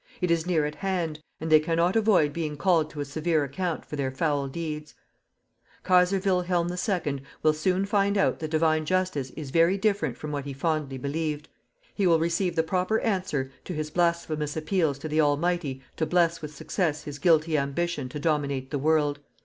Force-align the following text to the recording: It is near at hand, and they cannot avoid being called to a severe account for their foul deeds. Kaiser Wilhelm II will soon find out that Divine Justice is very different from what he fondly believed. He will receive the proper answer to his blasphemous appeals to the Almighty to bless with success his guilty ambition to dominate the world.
It 0.19 0.31
is 0.31 0.47
near 0.47 0.65
at 0.65 0.73
hand, 0.73 1.19
and 1.39 1.51
they 1.51 1.59
cannot 1.59 1.95
avoid 1.95 2.33
being 2.33 2.57
called 2.57 2.89
to 2.89 3.01
a 3.01 3.05
severe 3.05 3.43
account 3.43 3.85
for 3.85 3.95
their 3.97 4.09
foul 4.09 4.47
deeds. 4.47 4.95
Kaiser 5.83 6.17
Wilhelm 6.25 6.73
II 6.73 7.21
will 7.43 7.53
soon 7.53 7.85
find 7.85 8.17
out 8.17 8.39
that 8.39 8.49
Divine 8.49 8.83
Justice 8.85 9.29
is 9.37 9.51
very 9.51 9.77
different 9.77 10.17
from 10.17 10.31
what 10.31 10.45
he 10.45 10.53
fondly 10.53 10.97
believed. 10.97 11.49
He 11.93 12.07
will 12.07 12.17
receive 12.17 12.55
the 12.55 12.63
proper 12.63 12.99
answer 13.01 13.51
to 13.63 13.73
his 13.73 13.91
blasphemous 13.91 14.57
appeals 14.57 14.97
to 14.97 15.07
the 15.07 15.21
Almighty 15.21 15.83
to 15.97 16.07
bless 16.07 16.41
with 16.41 16.55
success 16.55 17.03
his 17.03 17.19
guilty 17.19 17.55
ambition 17.55 18.09
to 18.09 18.19
dominate 18.19 18.71
the 18.71 18.79
world. 18.79 19.19